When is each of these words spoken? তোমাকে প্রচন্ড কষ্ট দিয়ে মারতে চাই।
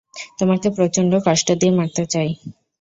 তোমাকে 0.39 0.67
প্রচন্ড 0.77 1.11
কষ্ট 1.27 1.47
দিয়ে 1.59 1.73
মারতে 1.77 2.03
চাই। 2.13 2.29